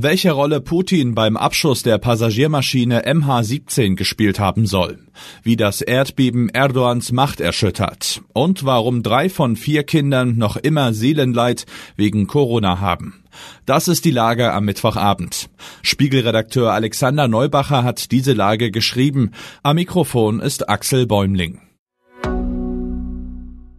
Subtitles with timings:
[0.00, 5.00] Welche Rolle Putin beim Abschuss der Passagiermaschine MH17 gespielt haben soll,
[5.42, 11.66] wie das Erdbeben Erdogans Macht erschüttert und warum drei von vier Kindern noch immer Seelenleid
[11.96, 13.24] wegen Corona haben.
[13.66, 15.50] Das ist die Lage am Mittwochabend.
[15.82, 19.32] Spiegelredakteur Alexander Neubacher hat diese Lage geschrieben.
[19.64, 21.60] Am Mikrofon ist Axel Bäumling.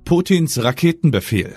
[0.03, 1.55] Putins Raketenbefehl.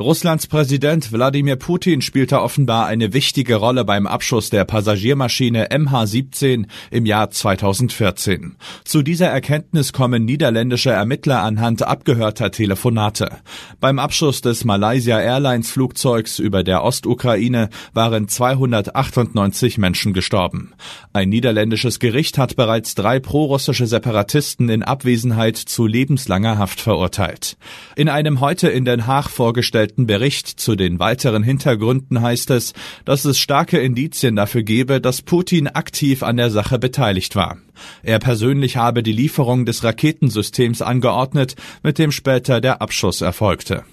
[0.00, 7.06] Russlands Präsident Wladimir Putin spielte offenbar eine wichtige Rolle beim Abschuss der Passagiermaschine MH17 im
[7.06, 8.56] Jahr 2014.
[8.84, 13.30] Zu dieser Erkenntnis kommen niederländische Ermittler anhand abgehörter Telefonate.
[13.78, 20.74] Beim Abschuss des Malaysia Airlines Flugzeugs über der Ostukraine waren 298 Menschen gestorben.
[21.12, 27.56] Ein niederländisches Gericht hat bereits drei prorussische Separatisten in Abwesenheit zu lebenslanger Haft verurteilt.
[27.94, 32.72] In einem heute in Den Haag vorgestellten vorgestellten Bericht zu den weiteren Hintergründen heißt es,
[33.04, 37.58] dass es starke Indizien dafür gebe, dass Putin aktiv an der Sache beteiligt war.
[38.02, 43.84] Er persönlich habe die Lieferung des Raketensystems angeordnet, mit dem später der Abschuss erfolgte.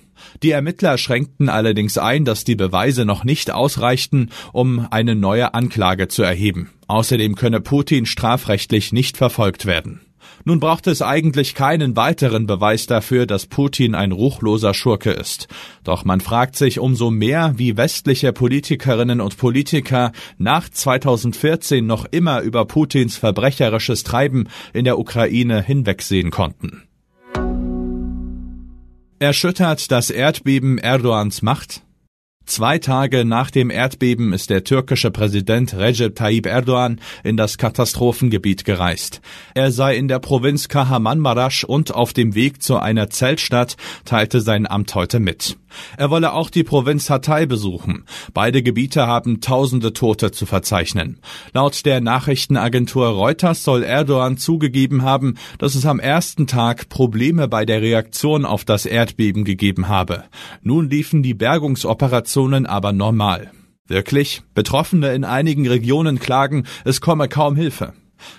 [0.43, 6.07] Die Ermittler schränkten allerdings ein, dass die Beweise noch nicht ausreichten, um eine neue Anklage
[6.07, 6.69] zu erheben.
[6.87, 9.99] Außerdem könne Putin strafrechtlich nicht verfolgt werden.
[10.45, 15.47] Nun braucht es eigentlich keinen weiteren Beweis dafür, dass Putin ein ruchloser Schurke ist.
[15.83, 22.41] Doch man fragt sich umso mehr, wie westliche Politikerinnen und Politiker nach 2014 noch immer
[22.41, 26.83] über Putins verbrecherisches Treiben in der Ukraine hinwegsehen konnten.
[29.19, 31.83] Erschüttert das Erdbeben Erdogans Macht?
[32.51, 38.65] Zwei Tage nach dem Erdbeben ist der türkische Präsident Recep Tayyip Erdogan in das Katastrophengebiet
[38.65, 39.21] gereist.
[39.53, 44.67] Er sei in der Provinz Kahramanmaraş und auf dem Weg zu einer Zeltstadt, teilte sein
[44.67, 45.55] Amt heute mit.
[45.95, 48.03] Er wolle auch die Provinz Hatay besuchen.
[48.33, 51.19] Beide Gebiete haben tausende Tote zu verzeichnen.
[51.53, 57.65] Laut der Nachrichtenagentur Reuters soll Erdogan zugegeben haben, dass es am ersten Tag Probleme bei
[57.65, 60.25] der Reaktion auf das Erdbeben gegeben habe.
[60.61, 63.51] Nun liefen die Bergungsoperationen Situationen aber normal.
[63.87, 64.41] Wirklich?
[64.55, 67.93] Betroffene in einigen Regionen klagen, es komme kaum Hilfe.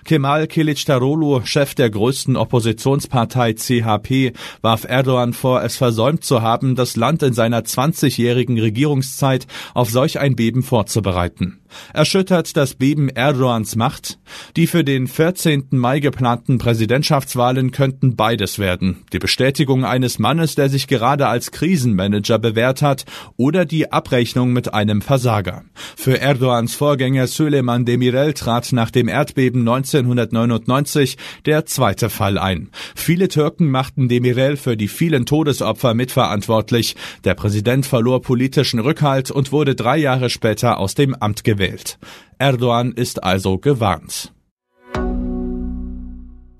[0.05, 6.97] Kemal Kilicdaroglu, Chef der größten Oppositionspartei CHP, warf Erdogan vor, es versäumt zu haben, das
[6.97, 11.59] Land in seiner 20-jährigen Regierungszeit auf solch ein Beben vorzubereiten.
[11.93, 14.19] Erschüttert das Beben Erdogans Macht?
[14.57, 15.69] Die für den 14.
[15.71, 19.05] Mai geplanten Präsidentschaftswahlen könnten beides werden.
[19.13, 23.05] Die Bestätigung eines Mannes, der sich gerade als Krisenmanager bewährt hat,
[23.37, 25.65] oder die Abrechnung mit einem Versager.
[25.97, 31.17] Für Erdogans Vorgänger Süleyman Demirel trat nach dem Erdbeben 1999
[31.47, 32.71] der zweite Fall ein.
[32.95, 36.97] Viele Türken machten Demirel für die vielen Todesopfer mitverantwortlich.
[37.25, 41.99] Der Präsident verlor politischen Rückhalt und wurde drei Jahre später aus dem Amt gewählt.
[42.39, 44.33] Erdogan ist also gewarnt.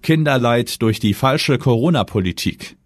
[0.03, 2.77] Kinderleid durch die falsche Corona-Politik.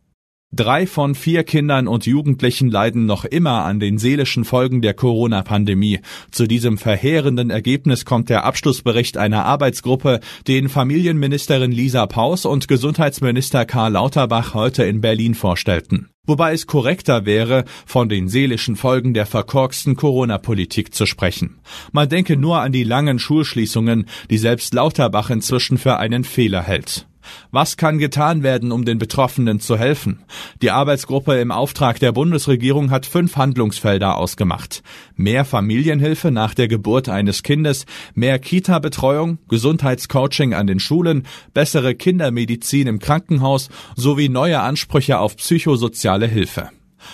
[0.56, 6.00] Drei von vier Kindern und Jugendlichen leiden noch immer an den seelischen Folgen der Corona-Pandemie.
[6.30, 13.66] Zu diesem verheerenden Ergebnis kommt der Abschlussbericht einer Arbeitsgruppe, den Familienministerin Lisa Paus und Gesundheitsminister
[13.66, 16.08] Karl Lauterbach heute in Berlin vorstellten.
[16.26, 21.58] Wobei es korrekter wäre, von den seelischen Folgen der verkorksten Corona-Politik zu sprechen.
[21.92, 27.06] Man denke nur an die langen Schulschließungen, die selbst Lauterbach inzwischen für einen Fehler hält.
[27.50, 30.20] Was kann getan werden, um den Betroffenen zu helfen?
[30.62, 34.82] Die Arbeitsgruppe im Auftrag der Bundesregierung hat fünf Handlungsfelder ausgemacht.
[35.16, 42.86] Mehr Familienhilfe nach der Geburt eines Kindes, mehr Kita-Betreuung, Gesundheitscoaching an den Schulen, bessere Kindermedizin
[42.86, 46.70] im Krankenhaus sowie neue Ansprüche auf psychosoziale Hilfe.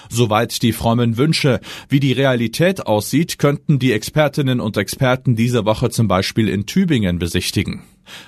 [0.08, 1.60] Soweit die frommen Wünsche.
[1.88, 7.18] Wie die Realität aussieht, könnten die Expertinnen und Experten diese Woche zum Beispiel in Tübingen
[7.18, 7.82] besichtigen.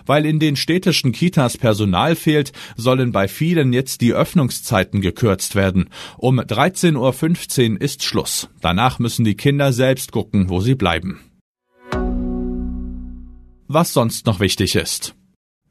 [0.06, 5.91] Weil in den städtischen Kitas Personal fehlt, sollen bei vielen jetzt die Öffnungszeiten gekürzt werden.
[6.16, 8.48] Um 13.15 Uhr ist Schluss.
[8.60, 11.21] Danach müssen die Kinder selbst gucken, wo sie bleiben.
[13.66, 15.15] Was sonst noch wichtig ist.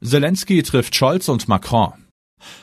[0.02, 2.03] Zelensky trifft Scholz und Macron.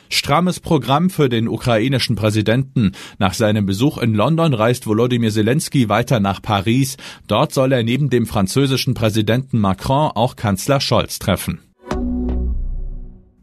[0.08, 2.92] Strammes Programm für den ukrainischen Präsidenten.
[3.18, 6.96] Nach seinem Besuch in London reist Volodymyr Zelensky weiter nach Paris.
[7.26, 11.60] Dort soll er neben dem französischen Präsidenten Macron auch Kanzler Scholz treffen.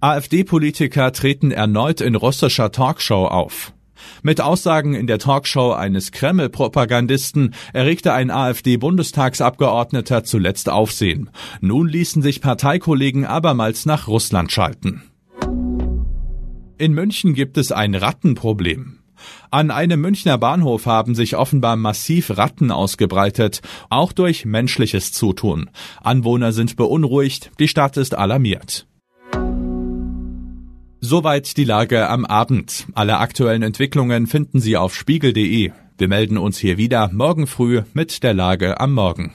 [0.01, 3.73] AfD-Politiker treten erneut in russischer Talkshow auf.
[4.21, 11.29] Mit Aussagen in der Talkshow eines Kreml-Propagandisten erregte ein AfD-Bundestagsabgeordneter zuletzt Aufsehen.
[11.61, 15.03] Nun ließen sich Parteikollegen abermals nach Russland schalten.
[16.79, 18.99] In München gibt es ein Rattenproblem.
[19.51, 25.69] An einem Münchner Bahnhof haben sich offenbar massiv Ratten ausgebreitet, auch durch menschliches Zutun.
[26.01, 28.87] Anwohner sind beunruhigt, die Stadt ist alarmiert.
[31.01, 32.87] Soweit die Lage am Abend.
[32.93, 35.71] Alle aktuellen Entwicklungen finden Sie auf spiegel.de.
[35.97, 39.33] Wir melden uns hier wieder morgen früh mit der Lage am Morgen.